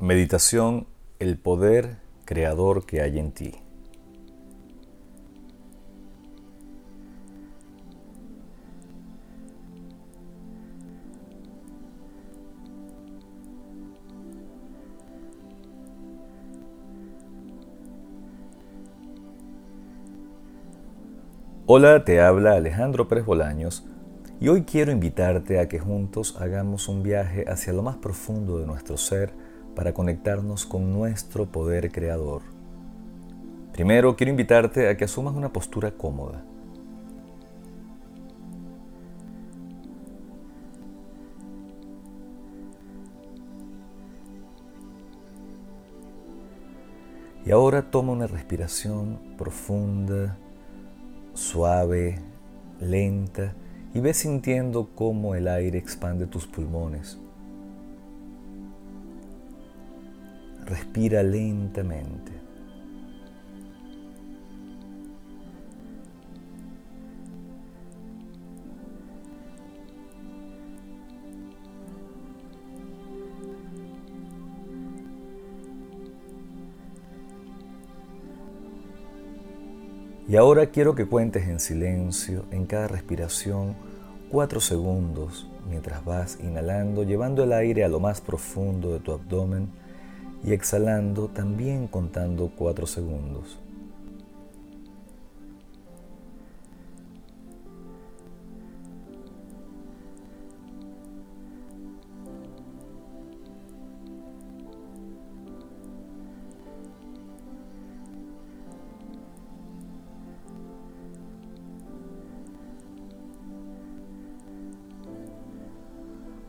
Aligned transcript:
Meditación, 0.00 0.86
el 1.18 1.38
poder 1.38 1.96
creador 2.24 2.86
que 2.86 3.00
hay 3.00 3.18
en 3.18 3.32
ti. 3.32 3.52
Hola, 21.66 22.04
te 22.04 22.20
habla 22.20 22.52
Alejandro 22.52 23.08
Pérez 23.08 23.26
Bolaños 23.26 23.84
y 24.38 24.46
hoy 24.46 24.62
quiero 24.62 24.92
invitarte 24.92 25.58
a 25.58 25.68
que 25.68 25.80
juntos 25.80 26.36
hagamos 26.38 26.86
un 26.86 27.02
viaje 27.02 27.46
hacia 27.48 27.72
lo 27.72 27.82
más 27.82 27.96
profundo 27.96 28.60
de 28.60 28.66
nuestro 28.66 28.96
ser 28.96 29.32
para 29.78 29.94
conectarnos 29.94 30.66
con 30.66 30.92
nuestro 30.92 31.46
poder 31.46 31.92
creador. 31.92 32.42
Primero 33.72 34.16
quiero 34.16 34.32
invitarte 34.32 34.88
a 34.88 34.96
que 34.96 35.04
asumas 35.04 35.36
una 35.36 35.52
postura 35.52 35.92
cómoda. 35.92 36.42
Y 47.46 47.52
ahora 47.52 47.88
toma 47.88 48.10
una 48.10 48.26
respiración 48.26 49.20
profunda, 49.38 50.36
suave, 51.34 52.18
lenta 52.80 53.54
y 53.94 54.00
ve 54.00 54.12
sintiendo 54.12 54.88
cómo 54.96 55.36
el 55.36 55.46
aire 55.46 55.78
expande 55.78 56.26
tus 56.26 56.48
pulmones 56.48 57.20
Respira 60.68 61.22
lentamente. 61.22 62.30
Y 80.28 80.36
ahora 80.36 80.66
quiero 80.66 80.94
que 80.94 81.06
cuentes 81.06 81.48
en 81.48 81.60
silencio 81.60 82.44
en 82.50 82.66
cada 82.66 82.88
respiración 82.88 83.74
cuatro 84.30 84.60
segundos 84.60 85.50
mientras 85.66 86.04
vas 86.04 86.38
inhalando, 86.42 87.04
llevando 87.04 87.44
el 87.44 87.54
aire 87.54 87.84
a 87.84 87.88
lo 87.88 88.00
más 88.00 88.20
profundo 88.20 88.92
de 88.92 89.00
tu 89.00 89.12
abdomen 89.12 89.70
y 90.44 90.52
exhalando 90.52 91.28
también 91.28 91.88
contando 91.88 92.50
cuatro 92.56 92.86
segundos. 92.86 93.58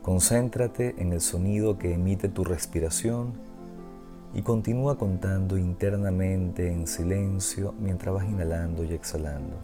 Concéntrate 0.02 0.96
en 0.98 1.12
el 1.12 1.20
sonido 1.20 1.78
que 1.78 1.94
emite 1.94 2.28
tu 2.28 2.42
respiración 2.42 3.49
y 4.32 4.42
continúa 4.42 4.96
contando 4.96 5.58
internamente 5.58 6.70
en 6.70 6.86
silencio 6.86 7.74
mientras 7.80 8.14
vas 8.14 8.24
inhalando 8.24 8.84
y 8.84 8.92
exhalando. 8.92 9.56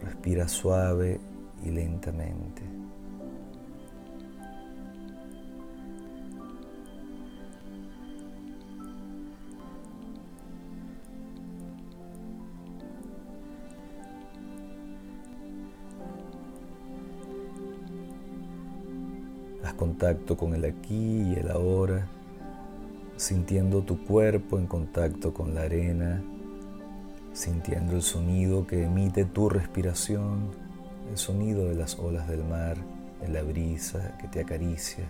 Respira 0.00 0.46
suave 0.46 1.20
y 1.64 1.70
lentamente. 1.70 2.62
Contacto 20.02 20.36
con 20.36 20.52
el 20.52 20.64
aquí 20.64 21.22
y 21.30 21.34
el 21.38 21.48
ahora, 21.48 22.08
sintiendo 23.16 23.82
tu 23.82 24.04
cuerpo 24.04 24.58
en 24.58 24.66
contacto 24.66 25.32
con 25.32 25.54
la 25.54 25.62
arena, 25.62 26.20
sintiendo 27.32 27.94
el 27.94 28.02
sonido 28.02 28.66
que 28.66 28.82
emite 28.82 29.24
tu 29.24 29.48
respiración, 29.48 30.50
el 31.08 31.16
sonido 31.16 31.68
de 31.68 31.76
las 31.76 32.00
olas 32.00 32.26
del 32.26 32.42
mar, 32.42 32.78
de 33.20 33.28
la 33.28 33.42
brisa 33.42 34.18
que 34.20 34.26
te 34.26 34.40
acaricia. 34.40 35.04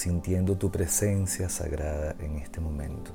Sintiendo 0.00 0.56
tu 0.56 0.70
presencia 0.70 1.50
sagrada 1.50 2.16
en 2.20 2.36
este 2.36 2.58
momento. 2.58 3.10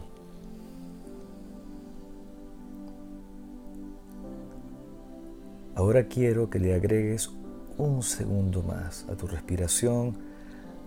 Ahora 5.73 6.07
quiero 6.07 6.47
que 6.47 6.59
le 6.59 6.75
agregues 6.75 7.31
un 7.79 8.03
segundo 8.03 8.61
más 8.61 9.03
a 9.09 9.15
tu 9.15 9.25
respiración. 9.25 10.15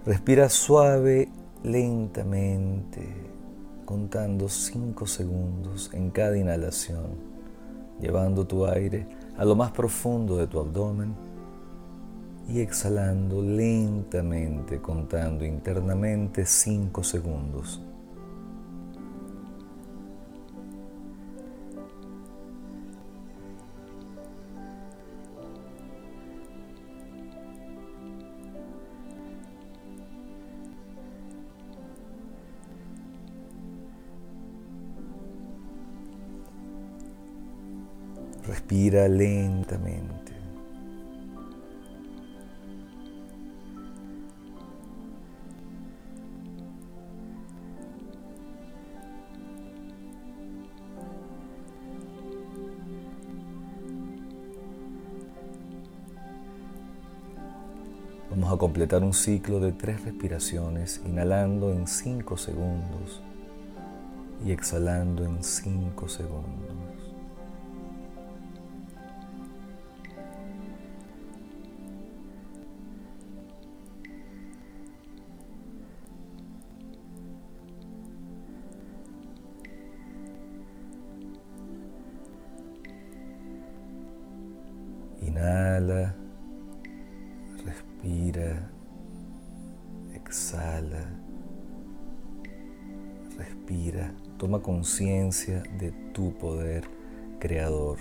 Respira 0.06 0.48
suave, 0.48 1.28
lentamente, 1.64 3.04
contando 3.84 4.48
cinco 4.48 5.04
segundos 5.04 5.91
en 5.92 6.10
cada 6.10 6.38
inhalación, 6.38 7.16
llevando 8.00 8.47
tu 8.47 8.64
aire 8.66 9.04
a 9.37 9.44
lo 9.44 9.56
más 9.56 9.72
profundo 9.72 10.37
de 10.37 10.47
tu 10.47 10.60
abdomen 10.60 11.28
y 12.48 12.60
exhalando 12.60 13.42
lentamente, 13.42 14.81
contando 14.81 15.44
internamente 15.44 16.47
5 16.47 17.04
segundos. 17.04 17.82
Respira 38.47 39.06
lentamente. 39.08 40.28
Completar 58.58 59.02
un 59.02 59.14
ciclo 59.14 59.60
de 59.60 59.72
tres 59.72 60.05
respiraciones, 60.05 61.00
inhalando 61.06 61.72
en 61.72 61.87
cinco 61.87 62.37
segundos 62.37 63.22
y 64.44 64.52
exhalando 64.52 65.25
en 65.25 65.43
cinco 65.43 66.08
segundos. 66.08 66.88
Toma 94.49 94.62
conciencia 94.62 95.62
de 95.79 95.93
tu 96.15 96.33
poder 96.39 96.85
creador. 97.39 97.99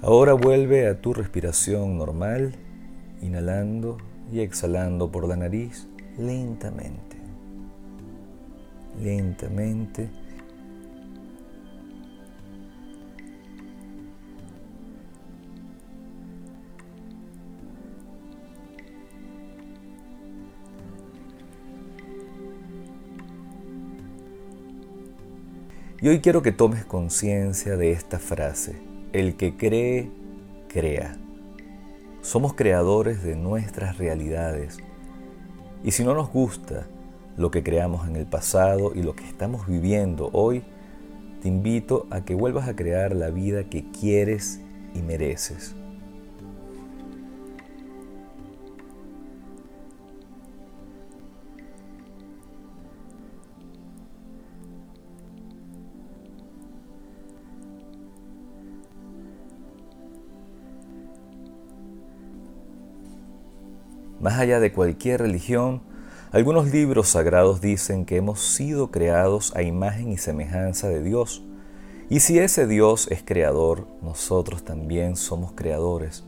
Ahora 0.00 0.32
vuelve 0.32 0.88
a 0.88 1.00
tu 1.00 1.14
respiración 1.14 1.96
normal, 1.96 2.56
inhalando 3.20 3.98
y 4.32 4.40
exhalando 4.40 5.12
por 5.12 5.28
la 5.28 5.36
nariz 5.36 5.91
lentamente. 6.18 7.16
Lentamente. 9.00 10.10
Y 26.00 26.08
hoy 26.08 26.20
quiero 26.20 26.42
que 26.42 26.50
tomes 26.50 26.84
conciencia 26.84 27.76
de 27.76 27.92
esta 27.92 28.18
frase 28.18 28.92
el 29.12 29.36
que 29.36 29.56
cree, 29.56 30.10
crea. 30.68 31.16
Somos 32.22 32.54
creadores 32.54 33.22
de 33.22 33.36
nuestras 33.36 33.98
realidades. 33.98 34.78
Y 35.84 35.90
si 35.90 36.04
no 36.04 36.14
nos 36.14 36.30
gusta 36.30 36.86
lo 37.36 37.50
que 37.50 37.62
creamos 37.62 38.06
en 38.06 38.16
el 38.16 38.26
pasado 38.26 38.92
y 38.94 39.02
lo 39.02 39.14
que 39.14 39.26
estamos 39.26 39.66
viviendo 39.66 40.30
hoy, 40.32 40.62
te 41.40 41.48
invito 41.48 42.06
a 42.10 42.24
que 42.24 42.34
vuelvas 42.34 42.68
a 42.68 42.76
crear 42.76 43.16
la 43.16 43.30
vida 43.30 43.64
que 43.64 43.90
quieres 43.90 44.60
y 44.94 45.00
mereces. 45.00 45.74
Más 64.22 64.38
allá 64.38 64.60
de 64.60 64.70
cualquier 64.70 65.20
religión, 65.20 65.82
algunos 66.30 66.70
libros 66.70 67.08
sagrados 67.08 67.60
dicen 67.60 68.04
que 68.04 68.16
hemos 68.16 68.40
sido 68.40 68.92
creados 68.92 69.52
a 69.56 69.62
imagen 69.62 70.12
y 70.12 70.16
semejanza 70.16 70.88
de 70.88 71.02
Dios. 71.02 71.42
Y 72.08 72.20
si 72.20 72.38
ese 72.38 72.68
Dios 72.68 73.08
es 73.10 73.24
creador, 73.24 73.88
nosotros 74.00 74.62
también 74.64 75.16
somos 75.16 75.50
creadores. 75.54 76.22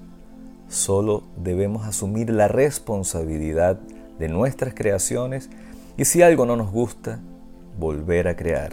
Solo 0.66 1.22
debemos 1.36 1.86
asumir 1.86 2.30
la 2.30 2.48
responsabilidad 2.48 3.78
de 4.18 4.28
nuestras 4.28 4.74
creaciones 4.74 5.48
y 5.96 6.04
si 6.04 6.20
algo 6.20 6.46
no 6.46 6.56
nos 6.56 6.72
gusta, 6.72 7.20
volver 7.78 8.26
a 8.26 8.34
crear. 8.34 8.72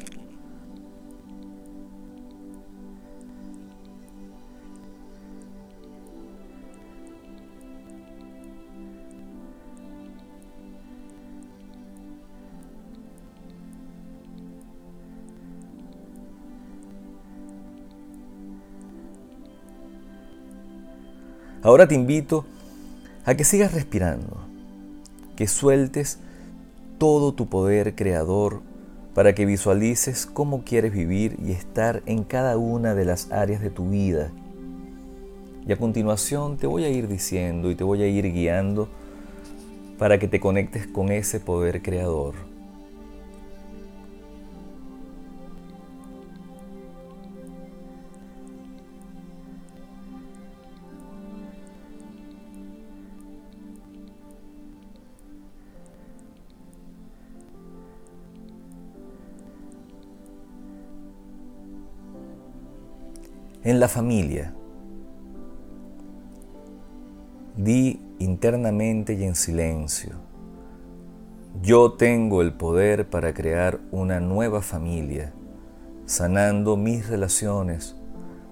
Ahora 21.64 21.88
te 21.88 21.94
invito 21.94 22.44
a 23.24 23.36
que 23.36 23.44
sigas 23.44 23.72
respirando, 23.74 24.38
que 25.36 25.48
sueltes 25.48 26.18
todo 26.98 27.34
tu 27.34 27.50
poder 27.50 27.94
creador 27.94 28.62
para 29.14 29.36
que 29.36 29.46
visualices 29.46 30.26
cómo 30.26 30.64
quieres 30.64 30.92
vivir 30.92 31.38
y 31.46 31.52
estar 31.52 32.02
en 32.08 32.24
cada 32.24 32.58
una 32.58 32.96
de 32.96 33.06
las 33.06 33.32
áreas 33.32 33.62
de 33.62 33.70
tu 33.70 33.92
vida. 33.92 34.32
Y 35.68 35.72
a 35.72 35.78
continuación 35.78 36.58
te 36.58 36.66
voy 36.66 36.84
a 36.84 36.90
ir 36.90 37.08
diciendo 37.08 37.70
y 37.70 37.76
te 37.76 37.84
voy 37.84 38.02
a 38.02 38.08
ir 38.08 38.34
guiando 38.34 38.90
para 40.00 40.18
que 40.18 40.28
te 40.28 40.40
conectes 40.40 40.88
con 40.88 41.12
ese 41.12 41.40
poder 41.40 41.84
creador. 41.84 42.51
En 63.64 63.80
la 63.80 63.88
familia. 63.88 64.56
Di 67.56 68.00
internamente 68.18 69.14
y 69.14 69.24
en 69.24 69.36
silencio, 69.36 70.14
yo 71.62 71.94
tengo 71.94 72.42
el 72.42 72.54
poder 72.54 73.10
para 73.10 73.34
crear 73.34 73.80
una 73.92 74.20
nueva 74.20 74.62
familia, 74.62 75.34
sanando 76.06 76.76
mis 76.76 77.08
relaciones, 77.08 77.96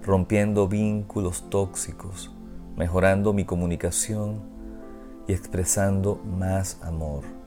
rompiendo 0.04 0.68
vínculos 0.68 1.50
tóxicos, 1.50 2.32
mejorando 2.78 3.34
mi 3.34 3.46
comunicación 3.46 4.42
y 5.28 5.34
expresando 5.34 6.22
más 6.24 6.80
amor. 6.84 7.39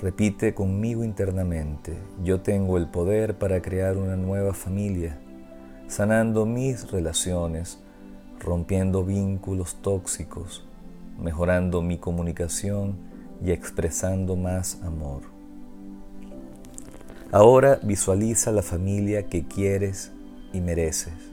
Repite 0.00 0.54
conmigo 0.54 1.02
internamente, 1.02 1.98
yo 2.22 2.40
tengo 2.40 2.78
el 2.78 2.86
poder 2.86 3.36
para 3.36 3.60
crear 3.60 3.96
una 3.96 4.14
nueva 4.14 4.54
familia, 4.54 5.18
sanando 5.88 6.46
mis 6.46 6.92
relaciones, 6.92 7.80
rompiendo 8.38 9.04
vínculos 9.04 9.74
tóxicos, 9.82 10.64
mejorando 11.18 11.82
mi 11.82 11.98
comunicación 11.98 12.96
y 13.44 13.50
expresando 13.50 14.36
más 14.36 14.80
amor. 14.84 15.22
Ahora 17.32 17.80
visualiza 17.82 18.52
la 18.52 18.62
familia 18.62 19.26
que 19.26 19.48
quieres 19.48 20.12
y 20.52 20.60
mereces. 20.60 21.27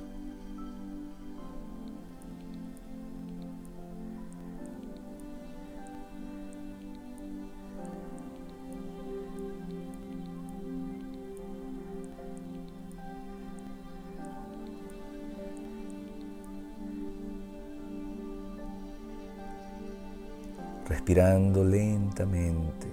Lentamente, 21.15 22.87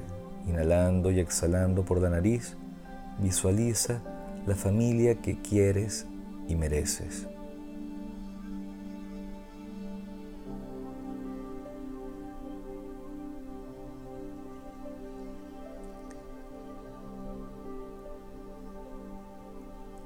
inhalando 0.46 1.10
y 1.10 1.18
exhalando 1.18 1.84
por 1.84 2.00
la 2.00 2.08
nariz, 2.08 2.56
visualiza 3.18 4.00
la 4.46 4.54
familia 4.54 5.20
que 5.20 5.40
quieres 5.42 6.06
y 6.46 6.54
mereces. 6.54 7.26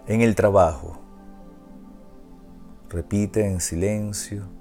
En 0.07 0.23
el 0.23 0.35
trabajo, 0.35 0.99
repite 2.89 3.47
en 3.47 3.61
silencio 3.61 4.56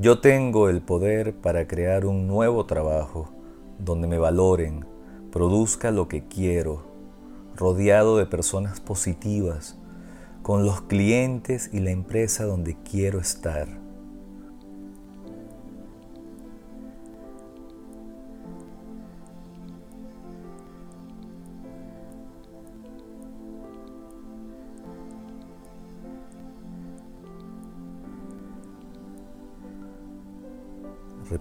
yo 0.00 0.18
tengo 0.20 0.70
el 0.70 0.80
poder 0.80 1.34
para 1.34 1.68
crear 1.68 2.06
un 2.06 2.26
nuevo 2.26 2.64
trabajo 2.64 3.28
donde 3.78 4.08
me 4.08 4.18
valoren, 4.18 4.86
produzca 5.30 5.90
lo 5.90 6.08
que 6.08 6.26
quiero, 6.26 6.84
rodeado 7.54 8.16
de 8.16 8.24
personas 8.24 8.80
positivas, 8.80 9.78
con 10.40 10.64
los 10.64 10.80
clientes 10.80 11.68
y 11.70 11.80
la 11.80 11.90
empresa 11.90 12.44
donde 12.44 12.78
quiero 12.82 13.20
estar. 13.20 13.79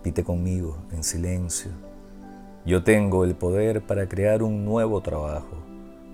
Repite 0.09 0.23
conmigo 0.23 0.75
en 0.91 1.03
silencio. 1.03 1.69
Yo 2.65 2.83
tengo 2.83 3.25
el 3.25 3.35
poder 3.35 3.85
para 3.85 4.09
crear 4.09 4.41
un 4.41 4.65
nuevo 4.65 5.01
trabajo, 5.01 5.55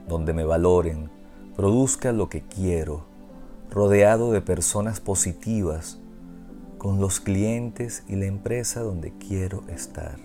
donde 0.05 0.33
me 0.33 0.43
valoren, 0.43 1.09
produzca 1.55 2.11
lo 2.11 2.27
que 2.27 2.41
quiero, 2.41 3.05
rodeado 3.71 4.33
de 4.33 4.41
personas 4.41 4.99
positivas, 4.99 5.97
con 6.77 6.99
los 6.99 7.21
clientes 7.21 8.03
y 8.09 8.17
la 8.17 8.25
empresa 8.25 8.81
donde 8.81 9.13
quiero 9.13 9.63
estar. 9.69 10.17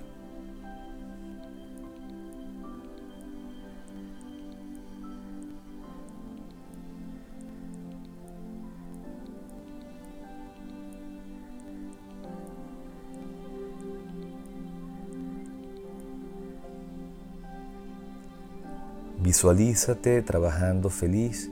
Visualízate 19.40 20.20
trabajando 20.20 20.90
feliz 20.90 21.50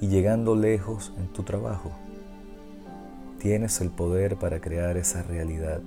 y 0.00 0.08
llegando 0.08 0.56
lejos 0.56 1.12
en 1.16 1.28
tu 1.28 1.44
trabajo. 1.44 1.92
Tienes 3.38 3.80
el 3.80 3.90
poder 3.90 4.34
para 4.34 4.60
crear 4.60 4.96
esa 4.96 5.22
realidad. 5.22 5.82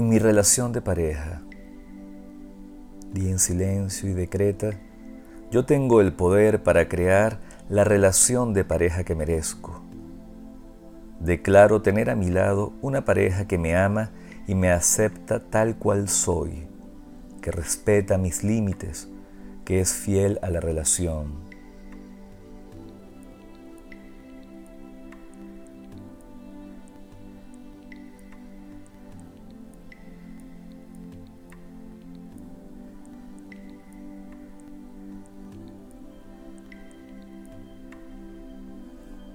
En 0.00 0.08
mi 0.08 0.18
relación 0.18 0.72
de 0.72 0.80
pareja, 0.80 1.42
di 3.12 3.28
en 3.28 3.38
silencio 3.38 4.08
y 4.08 4.14
decreta, 4.14 4.70
yo 5.50 5.66
tengo 5.66 6.00
el 6.00 6.14
poder 6.14 6.62
para 6.62 6.88
crear 6.88 7.38
la 7.68 7.84
relación 7.84 8.54
de 8.54 8.64
pareja 8.64 9.04
que 9.04 9.14
merezco. 9.14 9.82
Declaro 11.18 11.82
tener 11.82 12.08
a 12.08 12.16
mi 12.16 12.30
lado 12.30 12.72
una 12.80 13.04
pareja 13.04 13.46
que 13.46 13.58
me 13.58 13.76
ama 13.76 14.10
y 14.46 14.54
me 14.54 14.70
acepta 14.70 15.50
tal 15.50 15.76
cual 15.76 16.08
soy, 16.08 16.66
que 17.42 17.50
respeta 17.50 18.16
mis 18.16 18.42
límites, 18.42 19.06
que 19.66 19.80
es 19.80 19.92
fiel 19.92 20.38
a 20.40 20.48
la 20.48 20.60
relación 20.60 21.49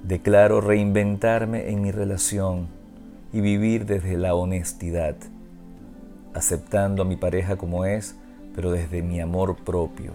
Declaro 0.08 0.62
reinventarme 0.62 1.72
en 1.72 1.82
mi 1.82 1.92
relación 1.92 2.68
y 3.34 3.42
vivir 3.42 3.88
desde 3.88 4.20
la 4.20 4.36
honestidad, 4.36 5.16
aceptando 6.36 7.02
a 7.02 7.06
mi 7.06 7.16
pareja 7.16 7.56
como 7.56 7.86
es, 7.86 8.16
pero 8.54 8.70
desde 8.70 9.02
mi 9.02 9.20
amor 9.20 9.56
propio. 9.56 10.14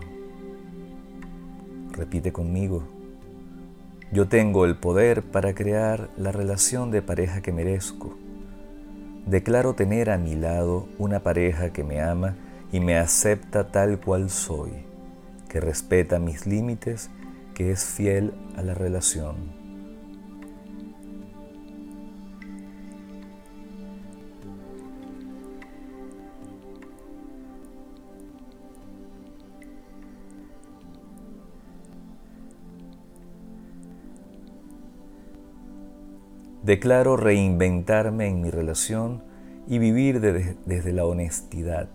Repite 1.90 2.32
conmigo. 2.32 2.84
Yo 4.12 4.28
tengo 4.28 4.64
el 4.64 4.76
poder 4.76 5.24
para 5.24 5.54
crear 5.56 6.08
la 6.16 6.30
relación 6.30 6.92
de 6.92 7.02
pareja 7.02 7.42
que 7.42 7.50
merezco. 7.50 8.16
Declaro 9.26 9.74
tener 9.74 10.10
a 10.10 10.18
mi 10.18 10.36
lado 10.36 10.86
una 10.98 11.24
pareja 11.24 11.72
que 11.72 11.82
me 11.82 12.00
ama 12.00 12.36
y 12.70 12.78
me 12.78 12.96
acepta 12.96 13.72
tal 13.72 13.98
cual 13.98 14.30
soy, 14.30 14.70
que 15.48 15.58
respeta 15.58 16.20
mis 16.20 16.46
límites, 16.46 17.10
que 17.54 17.72
es 17.72 17.84
fiel 17.84 18.32
a 18.56 18.62
la 18.62 18.74
relación. 18.74 19.59
Declaro 36.62 37.16
reinventarme 37.16 38.26
en 38.26 38.42
mi 38.42 38.50
relación 38.50 39.22
y 39.66 39.78
vivir 39.78 40.20
desde 40.20 40.92
la 40.92 41.06
honestidad, 41.06 41.88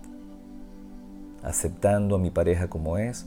aceptando 1.42 2.16
a 2.16 2.18
mi 2.18 2.30
pareja 2.30 2.68
como 2.68 2.98
es, 2.98 3.26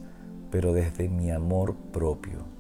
pero 0.52 0.74
desde 0.74 1.08
mi 1.08 1.32
amor 1.32 1.76
propio. 1.94 2.59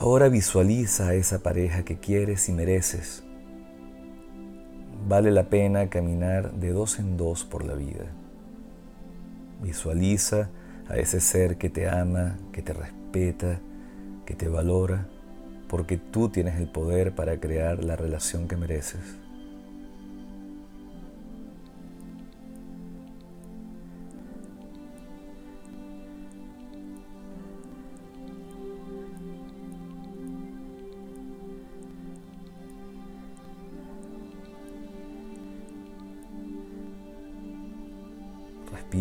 Ahora 0.00 0.30
visualiza 0.30 1.08
a 1.08 1.14
esa 1.14 1.42
pareja 1.42 1.82
que 1.84 1.98
quieres 1.98 2.48
y 2.48 2.52
mereces. 2.52 3.22
Vale 5.06 5.30
la 5.30 5.50
pena 5.50 5.90
caminar 5.90 6.52
de 6.52 6.70
dos 6.70 6.98
en 6.98 7.18
dos 7.18 7.44
por 7.44 7.66
la 7.66 7.74
vida. 7.74 8.06
Visualiza 9.62 10.48
a 10.88 10.96
ese 10.96 11.20
ser 11.20 11.58
que 11.58 11.68
te 11.68 11.86
ama, 11.86 12.38
que 12.50 12.62
te 12.62 12.72
respeta, 12.72 13.60
que 14.24 14.32
te 14.32 14.48
valora, 14.48 15.06
porque 15.68 15.98
tú 15.98 16.30
tienes 16.30 16.58
el 16.58 16.68
poder 16.68 17.14
para 17.14 17.38
crear 17.38 17.84
la 17.84 17.94
relación 17.94 18.48
que 18.48 18.56
mereces. 18.56 19.19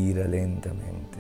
Lentamente. 0.07 1.17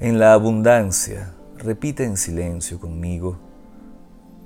En 0.00 0.18
la 0.18 0.32
abundancia, 0.32 1.34
repite 1.58 2.04
en 2.04 2.16
silencio 2.16 2.78
conmigo 2.78 3.43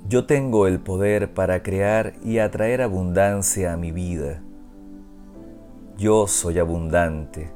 yo 0.09 0.25
tengo 0.25 0.65
el 0.65 0.79
poder 0.79 1.35
para 1.35 1.61
crear 1.61 2.15
y 2.23 2.39
atraer 2.39 2.81
abundancia 2.81 3.73
a 3.73 3.77
mi 3.77 3.91
vida. 3.91 4.41
Yo 5.99 6.25
soy 6.25 6.57
abundante. 6.57 7.51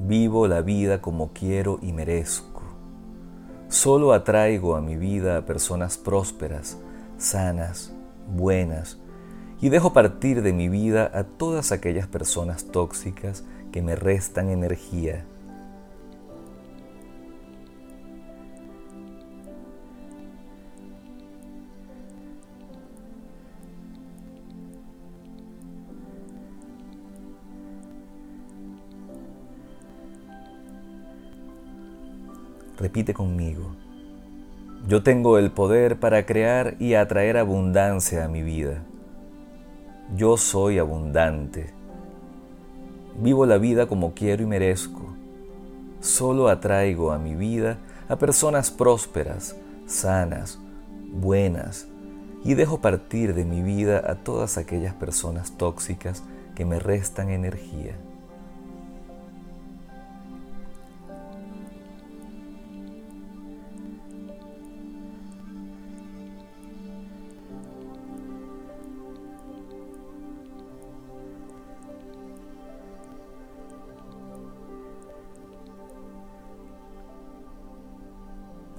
Vivo 0.00 0.48
la 0.48 0.62
vida 0.62 1.02
como 1.02 1.34
quiero 1.34 1.78
y 1.82 1.92
merezco. 1.92 2.62
Solo 3.68 4.14
atraigo 4.14 4.76
a 4.76 4.80
mi 4.80 4.96
vida 4.96 5.36
a 5.36 5.44
personas 5.44 5.98
prósperas, 5.98 6.78
sanas, 7.18 7.94
buenas, 8.34 8.98
y 9.60 9.68
dejo 9.68 9.92
partir 9.92 10.40
de 10.40 10.54
mi 10.54 10.70
vida 10.70 11.10
a 11.12 11.24
todas 11.24 11.70
aquellas 11.70 12.06
personas 12.06 12.64
tóxicas 12.64 13.44
que 13.72 13.82
me 13.82 13.94
restan 13.94 14.48
energía 14.48 15.26
Repite 32.78 33.14
conmigo. 33.14 33.76
Yo 34.86 35.02
tengo 35.02 35.38
el 35.38 35.50
poder 35.50 35.98
para 35.98 36.26
crear 36.26 36.76
y 36.78 36.94
atraer 36.94 37.36
abundancia 37.36 38.24
a 38.24 38.28
mi 38.28 38.42
vida. 38.42 38.82
Yo 40.14 40.36
soy 40.36 40.78
abundante. 40.78 41.72
Vivo 43.18 43.46
la 43.46 43.58
vida 43.58 43.86
como 43.86 44.12
quiero 44.12 44.42
y 44.42 44.46
merezco. 44.46 45.14
Solo 46.00 46.48
atraigo 46.48 47.12
a 47.12 47.18
mi 47.18 47.34
vida 47.34 47.78
a 48.08 48.16
personas 48.16 48.70
prósperas, 48.70 49.56
sanas, 49.86 50.58
buenas, 51.12 51.88
y 52.44 52.54
dejo 52.54 52.80
partir 52.80 53.34
de 53.34 53.44
mi 53.44 53.62
vida 53.62 54.02
a 54.06 54.16
todas 54.16 54.58
aquellas 54.58 54.94
personas 54.94 55.56
tóxicas 55.56 56.22
que 56.54 56.66
me 56.66 56.78
restan 56.78 57.30
energía. 57.30 57.96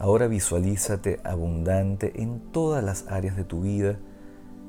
Ahora 0.06 0.28
visualízate 0.28 1.20
abundante 1.24 2.22
en 2.22 2.40
todas 2.52 2.84
las 2.84 3.08
áreas 3.08 3.36
de 3.36 3.44
tu 3.44 3.62
vida 3.62 3.98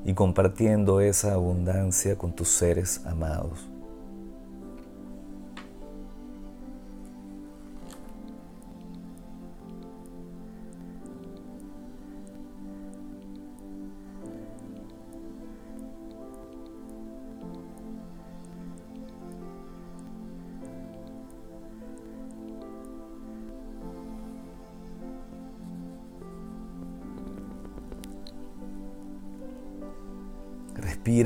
y 0.07 0.14
compartiendo 0.14 1.02
esa 1.02 1.35
abundancia 1.35 2.16
con 2.16 2.35
tus 2.35 2.49
seres 2.49 3.02
amados. 3.05 3.69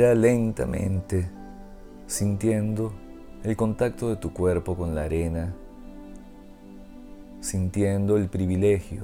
Lentamente, 0.01 1.29
sintiendo 2.07 2.91
el 3.45 3.55
contacto 3.55 4.09
de 4.09 4.17
tu 4.17 4.33
cuerpo 4.33 4.75
con 4.75 4.95
la 4.95 5.03
arena, 5.03 5.55
sintiendo 7.41 8.17
el 8.17 8.31
privilegio 8.31 9.03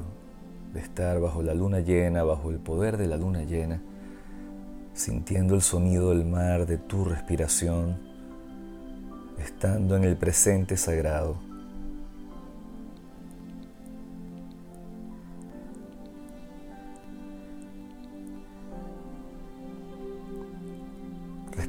de 0.72 0.80
estar 0.80 1.20
bajo 1.20 1.42
la 1.42 1.52
luna 1.52 1.80
llena, 1.80 2.24
bajo 2.24 2.48
el 2.48 2.56
poder 2.60 2.96
de 2.96 3.08
la 3.08 3.18
luna 3.18 3.42
llena, 3.42 3.82
sintiendo 4.94 5.54
el 5.54 5.60
sonido 5.60 6.10
del 6.10 6.24
mar, 6.24 6.64
de 6.64 6.78
tu 6.78 7.04
respiración, 7.04 7.98
estando 9.38 9.98
en 9.98 10.04
el 10.04 10.16
presente 10.16 10.78
sagrado. 10.78 11.45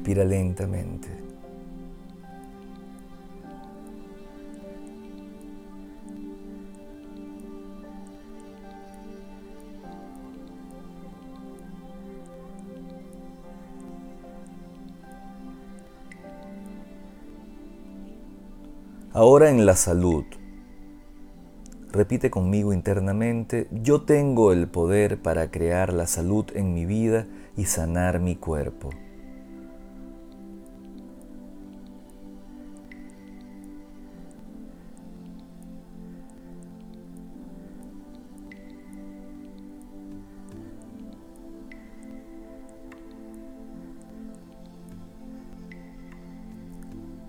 Respira 0.08 0.24
lentamente. 0.24 1.08
Ahora 19.12 19.50
en 19.50 19.66
la 19.66 19.76
salud. 19.76 20.24
Repite 21.92 22.30
conmigo 22.30 22.72
internamente, 22.72 23.68
yo 23.70 24.00
tengo 24.00 24.52
el 24.52 24.68
poder 24.68 25.20
para 25.20 25.50
crear 25.50 25.92
la 25.92 26.06
salud 26.06 26.46
en 26.54 26.72
mi 26.72 26.86
vida 26.86 27.26
y 27.58 27.66
sanar 27.66 28.20
mi 28.20 28.36
cuerpo. 28.36 28.88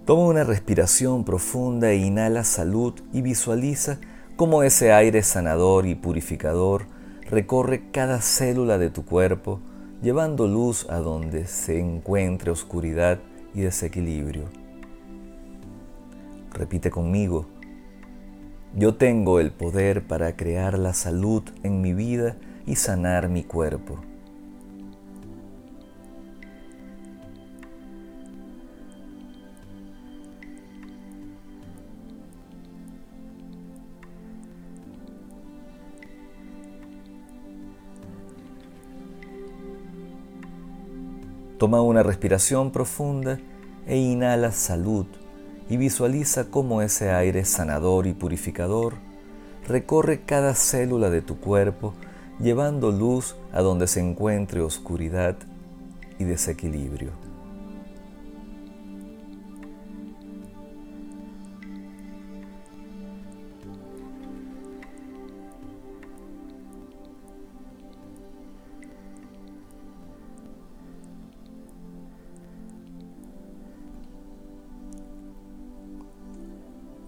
Toma 0.10 0.24
una 0.24 0.43
respiración 0.43 1.24
profunda 1.24 1.91
e 1.91 1.98
inhala 1.98 2.43
salud 2.43 2.95
y 3.13 3.22
visualiza 3.22 4.00
cómo 4.38 4.63
ese 4.63 4.91
aire 4.91 5.22
sanador 5.22 5.86
y 5.86 5.93
purificador 5.93 6.88
recorre 7.30 7.91
cada 7.91 8.19
célula 8.19 8.80
de 8.80 8.89
tu 8.89 9.06
cuerpo, 9.06 9.60
llevando 10.02 10.48
luz 10.48 10.89
a 10.89 10.98
donde 10.98 11.45
se 11.45 11.80
encuentre 11.80 12.50
oscuridad 12.50 13.19
y 13.54 13.62
desequilibrio. 13.62 14.45
Repite 16.56 16.89
conmigo, 16.89 17.45
yo 18.76 18.95
tengo 18.95 19.39
el 19.39 19.52
poder 19.52 20.08
para 20.08 20.36
crear 20.36 20.80
la 20.80 20.95
salud 20.95 21.43
en 21.62 21.82
mi 21.82 21.93
vida 21.93 22.36
y 22.65 22.78
sanar 22.78 23.30
mi 23.30 23.43
cuerpo. 23.43 24.00
Toma 41.60 41.82
una 41.82 42.04
respiración 42.04 42.72
profunda 42.72 43.38
e 43.86 43.98
inhala 43.98 44.54
salud 44.54 45.06
y 45.69 45.76
visualiza 45.76 46.45
cómo 46.45 46.82
ese 46.82 47.12
aire 47.12 47.43
sanador 47.43 48.08
y 48.08 48.13
purificador 48.13 48.93
recorre 49.67 50.22
cada 50.22 50.56
célula 50.56 51.10
de 51.10 51.22
tu 51.22 51.38
cuerpo 51.38 51.93
llevando 52.39 52.91
luz 52.91 53.36
a 53.52 53.62
donde 53.62 53.88
se 53.88 54.00
encuentre 54.00 54.62
oscuridad 54.62 55.36
y 56.17 56.24
desequilibrio. 56.24 57.29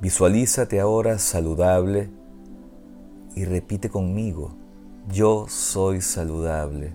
Visualízate 0.02 0.80
ahora 0.80 1.20
saludable 1.20 2.10
y 3.36 3.46
repite 3.46 3.90
conmigo, 3.90 4.56
yo 5.14 5.46
soy 5.48 6.02
saludable. 6.02 6.94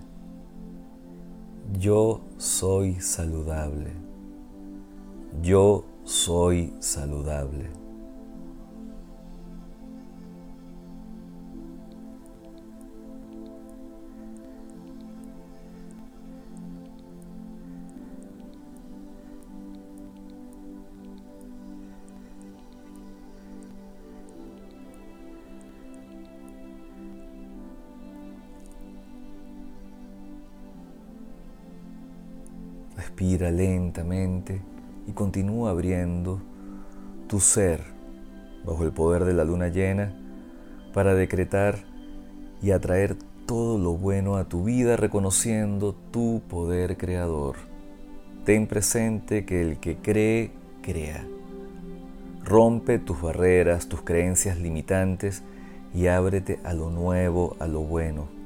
Yo 1.79 2.19
soy 2.37 2.99
saludable. 2.99 3.93
Yo 5.41 5.85
soy 6.03 6.73
saludable. 6.79 7.69
Respira 33.17 33.49
lentamente 33.49 34.61
y 35.07 35.11
continúa 35.13 35.71
abriendo 35.71 36.39
tu 37.27 37.39
ser 37.39 37.81
bajo 38.63 38.83
el 38.83 38.91
poder 38.91 39.25
de 39.25 39.33
la 39.33 39.43
luna 39.43 39.69
llena 39.69 40.15
para 40.93 41.15
decretar 41.15 41.79
y 42.61 42.69
atraer 42.69 43.15
todo 43.47 43.79
lo 43.79 43.93
bueno 43.93 44.35
a 44.35 44.43
tu 44.43 44.65
vida 44.65 44.97
reconociendo 44.97 45.95
tu 46.11 46.43
poder 46.47 46.95
creador. 46.95 47.55
Ten 48.45 48.67
presente 48.67 49.45
que 49.45 49.63
el 49.63 49.79
que 49.79 49.97
cree, 49.97 50.51
crea. 50.83 51.25
Rompe 52.45 52.99
tus 52.99 53.19
barreras, 53.19 53.89
tus 53.89 54.03
creencias 54.03 54.59
limitantes 54.59 55.41
y 55.91 56.05
ábrete 56.05 56.59
a 56.63 56.75
lo 56.75 56.91
nuevo, 56.91 57.57
a 57.59 57.65
lo 57.65 57.79
bueno. 57.79 58.36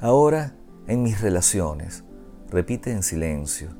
Ahora, 0.00 0.54
en 0.86 1.02
mis 1.02 1.20
relaciones, 1.20 2.04
repite 2.52 2.92
en 2.92 3.02
silencio. 3.02 3.70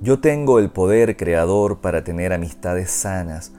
Yo 0.00 0.20
tengo 0.20 0.58
el 0.58 0.70
poder 0.70 1.18
creador 1.18 1.82
para 1.82 2.02
tener 2.02 2.32
amistades 2.32 2.90
sanas, 2.90 3.52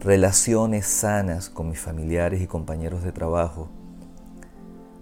relaciones 0.00 0.84
sanas 0.84 1.48
con 1.48 1.68
mis 1.68 1.78
familiares 1.78 2.42
y 2.42 2.48
compañeros 2.48 3.04
de 3.04 3.12
trabajo. 3.12 3.68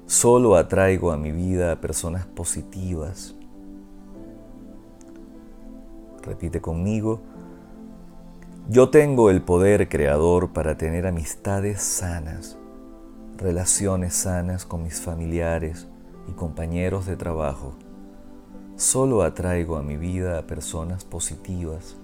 Solo 0.04 0.56
atraigo 0.56 1.10
a 1.10 1.16
mi 1.16 1.32
vida 1.32 1.72
a 1.72 1.80
personas 1.80 2.26
positivas. 2.26 3.34
Repite 6.22 6.60
conmigo. 6.60 7.22
Yo 8.68 8.90
tengo 8.90 9.30
el 9.30 9.40
poder 9.40 9.88
creador 9.88 10.52
para 10.52 10.76
tener 10.76 11.06
amistades 11.06 11.80
sanas, 11.80 12.58
relaciones 13.38 14.12
sanas 14.12 14.66
con 14.66 14.82
mis 14.82 15.00
familiares 15.00 15.88
y 16.28 16.32
compañeros 16.32 17.06
de 17.06 17.16
trabajo. 17.16 17.74
Solo 18.76 19.22
atraigo 19.22 19.76
a 19.76 19.82
mi 19.82 19.96
vida 19.96 20.38
a 20.38 20.42
personas 20.42 21.04
positivas. 21.04 21.96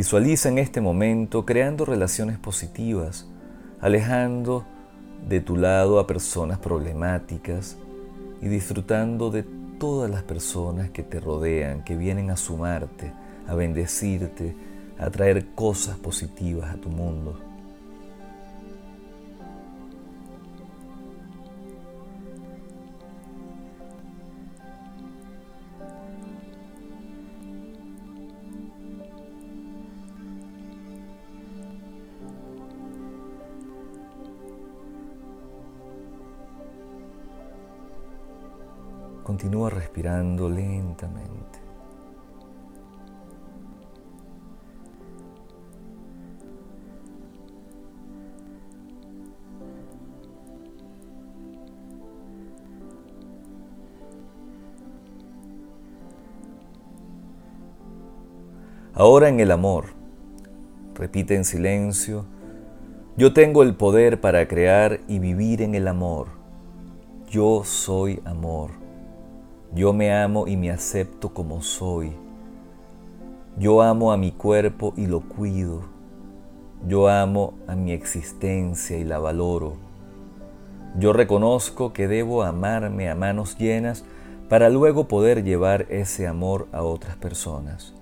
Visualiza 0.00 0.48
en 0.48 0.56
este 0.56 0.80
momento 0.80 1.44
creando 1.44 1.84
relaciones 1.84 2.38
positivas, 2.38 3.28
alejando 3.80 4.64
de 5.28 5.40
tu 5.40 5.56
lado 5.56 5.98
a 5.98 6.06
personas 6.06 6.58
problemáticas 6.58 7.76
y 8.40 8.48
disfrutando 8.48 9.30
de 9.30 9.44
todas 9.78 10.10
las 10.10 10.22
personas 10.22 10.90
que 10.90 11.02
te 11.02 11.20
rodean, 11.20 11.84
que 11.84 11.96
vienen 11.96 12.30
a 12.30 12.36
sumarte, 12.36 13.12
a 13.46 13.54
bendecirte, 13.54 14.54
a 14.98 15.10
traer 15.10 15.54
cosas 15.54 15.96
positivas 15.96 16.74
a 16.74 16.78
tu 16.78 16.90
mundo. 16.90 17.49
Continúa 39.22 39.70
respirando 39.70 40.48
lentamente. 40.48 41.60
Ahora 59.00 59.30
en 59.30 59.40
el 59.40 59.50
amor, 59.50 59.86
repite 60.94 61.34
en 61.34 61.46
silencio, 61.46 62.26
yo 63.16 63.32
tengo 63.32 63.62
el 63.62 63.74
poder 63.74 64.20
para 64.20 64.46
crear 64.46 65.00
y 65.08 65.18
vivir 65.18 65.62
en 65.62 65.74
el 65.74 65.88
amor. 65.88 66.28
Yo 67.30 67.62
soy 67.64 68.20
amor. 68.24 68.79
Yo 69.72 69.92
me 69.92 70.12
amo 70.12 70.48
y 70.48 70.56
me 70.56 70.72
acepto 70.72 71.32
como 71.32 71.62
soy. 71.62 72.12
Yo 73.56 73.82
amo 73.82 74.10
a 74.10 74.16
mi 74.16 74.32
cuerpo 74.32 74.94
y 74.96 75.06
lo 75.06 75.20
cuido. 75.20 75.82
Yo 76.88 77.08
amo 77.08 77.54
a 77.68 77.76
mi 77.76 77.92
existencia 77.92 78.98
y 78.98 79.04
la 79.04 79.18
valoro. 79.18 79.74
Yo 80.98 81.12
reconozco 81.12 81.92
que 81.92 82.08
debo 82.08 82.42
amarme 82.42 83.08
a 83.10 83.14
manos 83.14 83.56
llenas 83.58 84.04
para 84.48 84.70
luego 84.70 85.06
poder 85.06 85.44
llevar 85.44 85.86
ese 85.88 86.26
amor 86.26 86.66
a 86.72 86.82
otras 86.82 87.16
personas. 87.16 87.94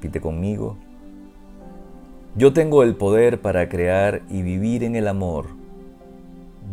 Repite 0.00 0.22
conmigo. 0.22 0.78
Yo 2.34 2.54
tengo 2.54 2.82
el 2.84 2.96
poder 2.96 3.42
para 3.42 3.68
crear 3.68 4.22
y 4.30 4.40
vivir 4.40 4.82
en 4.82 4.96
el 4.96 5.06
amor. 5.06 5.48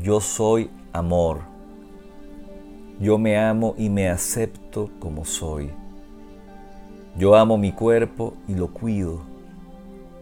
Yo 0.01 0.21
soy 0.21 0.69
amor. 0.93 1.41
Yo 3.01 3.17
me 3.17 3.37
amo 3.37 3.75
y 3.77 3.89
me 3.89 4.07
acepto 4.07 4.89
como 5.01 5.25
soy. 5.25 5.71
Yo 7.17 7.35
amo 7.35 7.57
mi 7.57 7.73
cuerpo 7.73 8.33
y 8.47 8.55
lo 8.55 8.69
cuido. 8.69 9.19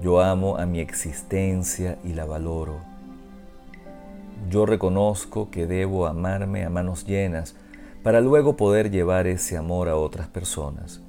Yo 0.02 0.20
amo 0.20 0.58
a 0.58 0.66
mi 0.66 0.80
existencia 0.80 2.00
y 2.04 2.14
la 2.14 2.26
valoro. 2.26 2.78
Yo 4.50 4.66
reconozco 4.66 5.52
que 5.52 5.68
debo 5.68 6.08
amarme 6.08 6.66
a 6.66 6.72
manos 6.72 7.06
llenas 7.06 7.56
para 8.02 8.20
luego 8.20 8.58
poder 8.58 8.90
llevar 8.90 9.28
ese 9.28 9.58
amor 9.58 9.90
a 9.90 9.96
otras 9.96 10.28
personas. 10.28 11.05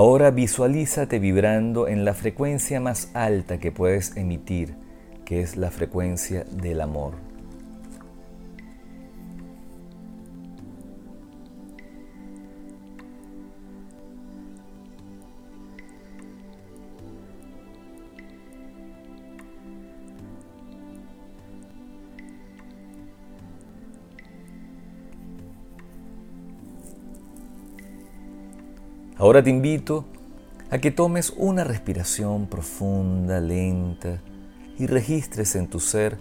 Ahora 0.00 0.30
visualízate 0.30 1.18
vibrando 1.18 1.86
en 1.86 2.06
la 2.06 2.14
frecuencia 2.14 2.80
más 2.80 3.10
alta 3.12 3.58
que 3.58 3.70
puedes 3.70 4.16
emitir, 4.16 4.74
que 5.26 5.42
es 5.42 5.58
la 5.58 5.70
frecuencia 5.70 6.44
del 6.44 6.80
amor. 6.80 7.12
Ahora 29.20 29.42
te 29.42 29.50
invito 29.50 30.06
a 30.70 30.78
que 30.78 30.90
tomes 30.90 31.34
una 31.36 31.62
respiración 31.62 32.46
profunda, 32.46 33.38
lenta, 33.38 34.22
y 34.78 34.86
registres 34.86 35.56
en 35.56 35.68
tu 35.68 35.78
ser 35.78 36.16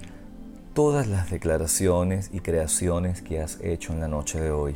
todas 0.73 1.07
las 1.07 1.31
declaraciones 1.31 2.29
y 2.33 2.41
creaciones 2.41 3.21
que 3.21 3.39
has 3.39 3.57
hecho 3.62 3.93
en 3.93 4.01
la 4.01 4.09
noche 4.09 4.41
de 4.41 4.51
hoy. 4.51 4.75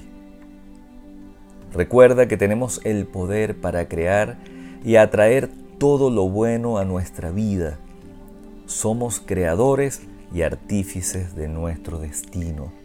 Recuerda 1.74 2.30
que 2.30 2.38
tenemos 2.38 2.80
el 2.86 3.08
poder 3.08 3.60
para 3.60 3.90
crear 3.90 4.38
y 4.86 4.96
atraer 4.96 5.50
todo 5.78 6.10
lo 6.10 6.30
bueno 6.30 6.78
a 6.78 6.86
nuestra 6.86 7.30
vida. 7.30 7.78
Somos 8.68 9.20
creadores 9.20 10.02
y 10.34 10.44
artífices 10.44 11.36
de 11.36 11.50
nuestro 11.50 12.00
destino. 12.00 12.83